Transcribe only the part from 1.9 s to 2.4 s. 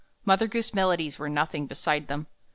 them.